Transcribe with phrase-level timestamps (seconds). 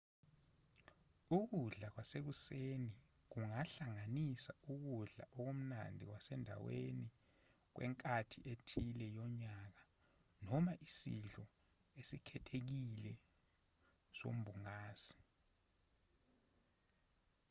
[1.37, 2.91] ukudla kwasekuseni
[3.31, 7.07] kungahlanganisa ukudla okumnandi kwasendaweni
[7.75, 9.83] kwenkathi ethile yonyaka
[10.47, 11.45] noma isidlo
[11.99, 13.13] esikhethekile
[14.17, 15.17] sombungazi